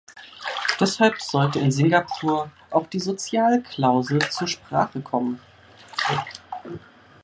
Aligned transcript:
Deshalb 0.79 1.21
sollte 1.21 1.59
in 1.59 1.71
Singapur 1.71 2.49
auch 2.71 2.87
die 2.87 2.99
Sozialklausel 2.99 4.17
zur 4.31 4.47
Sprache 4.47 4.99
kommen. 4.99 5.39